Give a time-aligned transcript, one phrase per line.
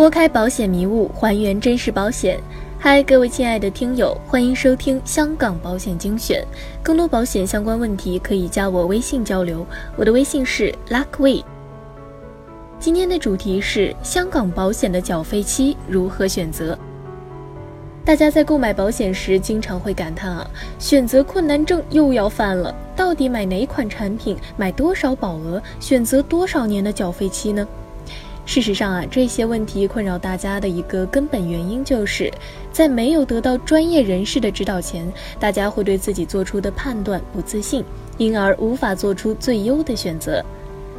[0.00, 2.40] 拨开保险迷雾，还原真实保险。
[2.78, 6.42] 嗨，各位亲爱的听友，欢迎收听香港保险精选。
[6.82, 9.66] 更多保险相关问题可以加我微信交流，
[9.96, 11.44] 我的微信是 luckway。
[12.78, 16.78] 今天的主题是香港保险的缴费期如何选择。
[18.02, 22.74] 大家在购买保险时经常会感叹啊，选择困难症又要犯了。
[22.96, 27.68] 到底买哪款产品，买多少保额，选择多少年的缴费期呢？
[28.50, 32.28] 事实上啊，这些问题困扰大家的一个根本原因，就是
[32.72, 37.84] 在没有得到专业人士的指导前，大家会对自己做出的判断不自信，
[38.18, 40.44] 因而无法做出最优的选择。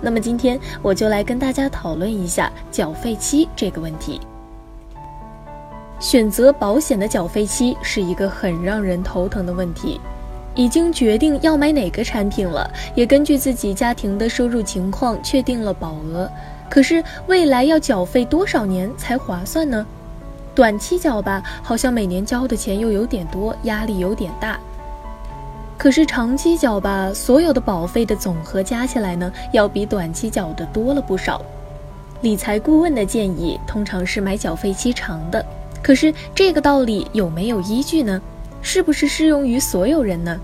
[0.00, 4.20] 那么今天我就来跟大家讨论一下缴费期这个问题。
[5.98, 10.00] 选择保险的缴费期是一个很让人头疼的问题。
[10.54, 16.30] 已经决定要买哪个产品了，也根据自己家庭的收入情况确定了保额。
[16.72, 19.86] 可是未来要缴费多少年才划算呢？
[20.54, 24.58] 短期缴吧，好像每年交的钱又有点多，压力有点大。
[25.76, 31.42] 可是长期缴吧，所有的保费的总和加起来呢，要比短期缴的多了不少。
[32.22, 35.44] 理财顾问的建议通常是买缴费期长的，
[35.82, 38.18] 可是这个道理有没有依据呢？
[38.62, 40.40] 是不是适用于所有人呢？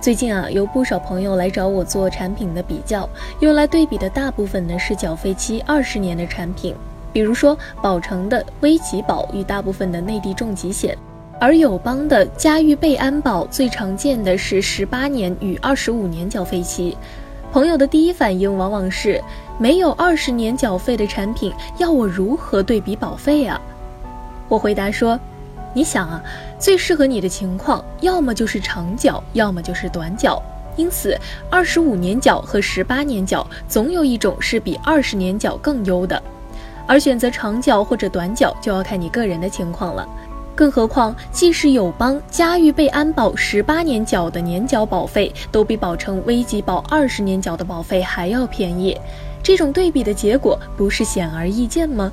[0.00, 3.06] 最近啊，有不少朋友来找我做产品的比较，
[3.40, 6.74] 用来对比的大部分呢是缴费期二十年的产品，
[7.12, 10.96] 比如说保诚的危急保与大部分的内地重疾险，
[11.38, 16.96] 而友邦的嘉裕贝安保最常见的是十八年与二十五年缴费期。
[17.52, 19.22] 朋友的第一反应往往是，
[19.58, 23.60] 没有二十年缴费的产品，要我如何对比保费啊？
[24.48, 25.20] 我回答说。
[25.72, 26.22] 你想啊，
[26.58, 30.42] 最适合你的情况，要么就是长缴，要么就是短缴。
[30.76, 31.16] 因此，
[31.50, 36.20] 二十五年缴和十八年缴，总有一种是比二十年缴更优的。
[36.86, 40.08] 而选择长缴或者短缴，就要看你个人的情况了。
[40.56, 48.98] 更何况，即使友邦嘉裕被安保十八年缴的年缴保费，都比保诚危急保二十年缴的保费还要便宜。
[49.42, 52.10] 这种对比的结果，不是显而易见吗？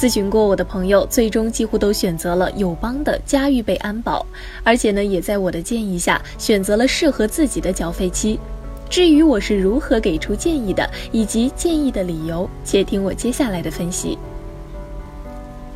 [0.00, 4.24] 咨询过我的朋友，最终几乎都选择了友邦的家预备安保，
[4.64, 8.40] 而且呢，也在我的建议下选择了适合自己的缴费期。
[8.88, 14.16] 至于我是如何给出建议的，以及建议的理由，且听我接下来的分析。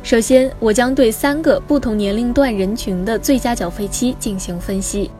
[0.01, 5.11] 首先，我将对三个不同年龄段人群的最佳缴费期进行分析，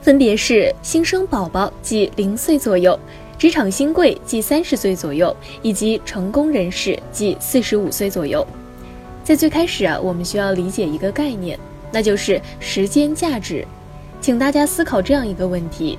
[0.00, 2.96] 分别是新生宝宝，即零岁左右。
[3.36, 8.46] 职场新贵即三十岁左右，以及成功人士即四十五岁左右。
[9.22, 11.58] 在最开始啊，我们需要理解一个概念，
[11.90, 13.66] 那就是时间价值。
[14.20, 15.98] 请大家思考这样一个问题：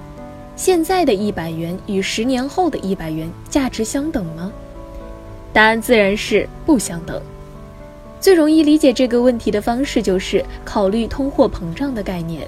[0.55, 4.51] 现在的一百元与十年后的一百元价值相等吗？
[5.51, 7.21] 答案自然是不相等。
[8.19, 12.47] 最容易理解这个问题的方式就是考虑通货膨胀的概念。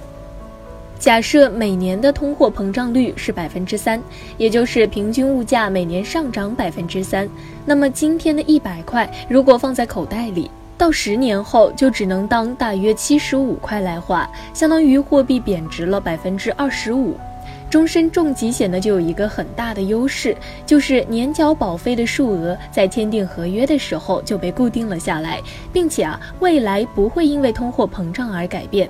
[1.00, 4.02] 假设每年的通货膨胀率是百分之三，
[4.36, 7.30] 也就是平均物价每年上涨百分之三，
[7.66, 17.16] 那么今天的一百块如果放在口袋里，到十年后就只能当大约七十五块来花，相当于货币贬值了百分之二十五。
[17.70, 25.40] 终身重疾险呢就有一个很大的优势，就是年缴保费的数额在签订合约的时候就被固定了下来，
[25.72, 28.90] 并且啊未来不会因为通货膨胀而改变。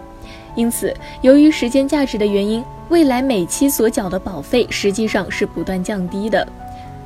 [0.58, 0.92] 因此，
[1.22, 6.46] 由于时间价值的原因，未来每期所缴的保费实际上是不断降低的。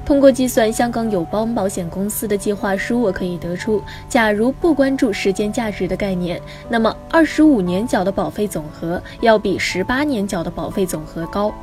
[0.05, 11.53] 通过计算香港友邦保险公司的计划书，我可以得出，假如不关注时间价值的概念，那么二十五年缴的保费总和要比十八年缴的保费总和高。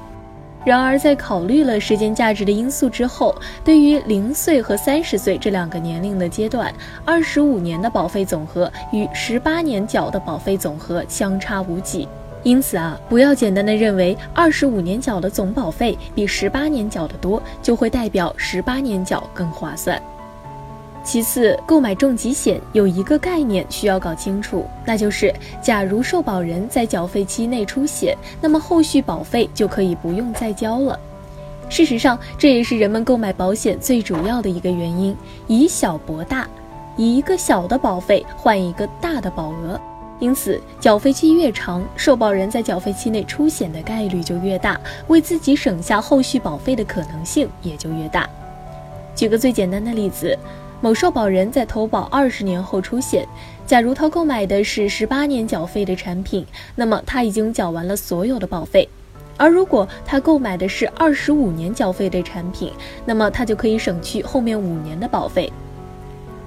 [0.65, 6.73] 然而，在考虑了时间价值的因素之后，对于零岁和三十岁这两个年龄的阶段，
[7.05, 12.07] 二十五年的保费总和与十八年缴的保费总和相差无几。
[12.43, 20.01] 因此啊，不要简单的认为二十五年缴的总保费比十八年缴的多，就会代表十八年缴更划算。
[21.09, 31.01] 其次，购买重疾险有一个概念需要搞清楚，那就是假如受保人在缴费期内出险，那么后续保费就可以不用再交了。
[31.71, 35.17] 事实上，这也是人们购买保险最主要的一个原因：
[35.47, 36.47] 以小博大，
[36.99, 39.81] 以一个小的保费换一个大的保额。
[40.21, 48.29] 因此，缴费期越长，受保人在缴费期内出险的概率就越大，为自己省下后续保费的可能性也就越大。
[49.17, 50.39] 举个最简单的例子。
[50.81, 53.27] 某受保人在投保二十年后出险，
[53.67, 56.47] 假如他购买的是十八年缴费的产品，
[56.77, 58.89] 那么他已经缴完了所有的保费；
[59.37, 62.73] 而如果他购买的是二十五年缴费的产品，
[63.05, 65.53] 那么他就可以省去后面五年的保费。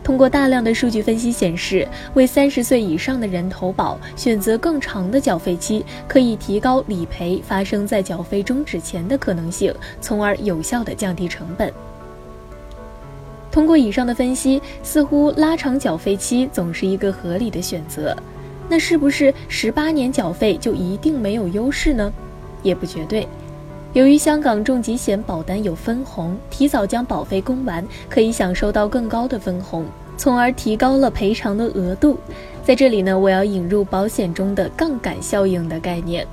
[0.02, 11.72] 通过大量的数据分析显示，为三十岁以上的人投保，选择更长的缴费期，可以提高理赔发生在缴费终止前的可能性，从而有效的降低成本。
[13.52, 18.16] 通过以上的分析，似乎拉长缴费期总是一个合理的选择。
[18.70, 22.12] 那是不是十八年缴费就一定没有优势呢？
[22.64, 23.28] 也不绝对。
[23.92, 29.84] 由于香港重疾险保单有分红，提早将保费供完，可以享受到更高的分红，
[30.16, 32.18] 从而提高了赔偿的额度。
[32.64, 36.26] 在这里呢，我要引入保险中的杠杆效应的概念。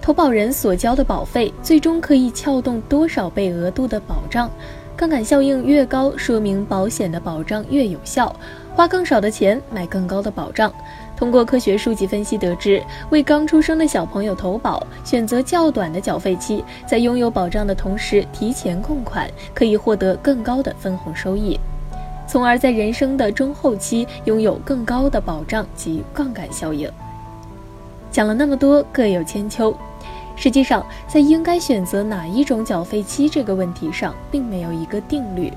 [0.00, 4.50] 投保人所交的保费，最终可以撬动多少倍额度的保障？
[4.96, 8.34] 杠杆效应越高，说明保险的保障越有效，
[8.76, 10.72] 花更少的钱买更高的保障。
[11.16, 12.80] 通过科学数据分析得知，
[13.10, 21.58] 为刚出生的小朋友投保，选择较短的缴费期，在拥有保障的同时提前供款，可以获得更高的分红收益，
[22.28, 26.88] 从而在人生的中后期拥有更高的保障及杠杆效应。
[28.12, 29.76] 讲了那么多，各有千秋。
[30.36, 35.52] 实际上，在应该选择哪一种缴费期这个问题上，并没有一个定律。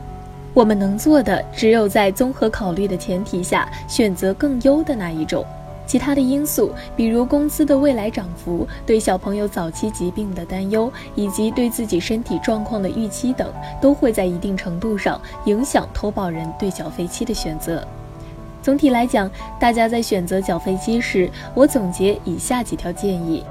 [0.53, 5.45] 我们能做的，只有在综合考虑的前提下，选择更优的那一种。
[5.85, 13.49] 其他的因素，比如工资的未来涨幅、对小朋友早期疾病的担忧，以及对自己身体状况的预期等，
[13.79, 17.87] 都会在一定程度上影响投保人对缴费期的选择。
[18.61, 23.45] 总体来讲，大家在选择缴费期时，我总结以下几条建议。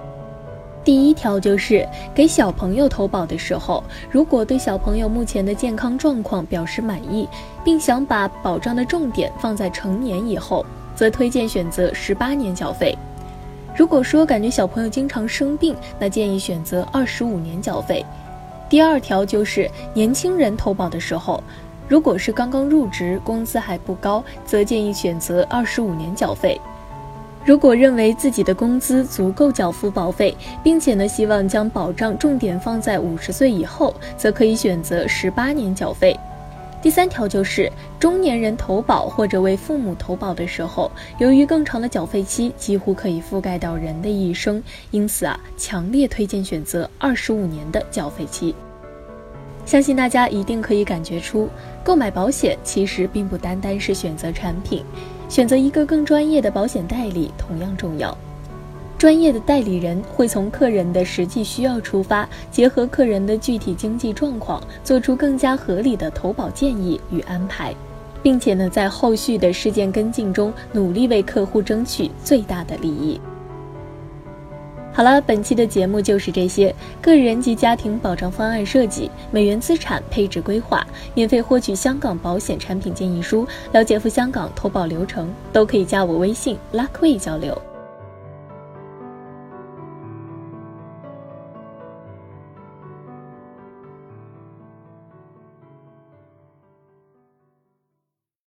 [0.87, 1.85] 第一条就是
[2.15, 7.29] 给小朋友投保的时候，如果对小朋友目前的健康状况表示满意，
[7.65, 12.97] 并想把保障的重点放在成年以后，则推荐选择十八年缴费。
[13.75, 18.06] 如果说感觉小朋友经常生病，那建议选择二十五年缴费。
[18.69, 21.43] 第二条就是年轻人投保的时候，
[21.89, 26.61] 如果是刚刚入职，工资还不高，则建议选择二十五年缴费。
[27.46, 36.19] 如果认为自己的工资足够缴付保费，并且呢希望将保障重点放在五十岁以后，则可以选择十八年缴费。
[36.82, 37.70] 第三条就是
[38.00, 44.60] 中年人投保或者为父母投保的时候，由于更长的缴费期几乎可以覆盖到人的一生，
[44.90, 48.56] 因此啊，强烈推荐选择二十五年的缴费期。
[49.64, 51.48] 相信大家一定可以感觉出，
[51.84, 54.84] 购买保险其实并不单单是选择产品。
[55.28, 58.17] 选择一个更专业的保险代理同样重要。
[58.99, 67.75] 专业的代理人会从客人的实际需要出发，结合客人的具体经济状况，做出更加合理的投保建议与安排，
[68.23, 73.20] 并且呢，在后续的事件跟进中，努力为客户争取最大的利益。
[74.96, 76.75] 好了，本期的节目就是这些。
[77.02, 87.60] 个人及家庭保障方案设计、美元资产配置规划，免费获取香港保险产品建议书，了解赴香港投保流程，都可以加我微信 Luckway 交流。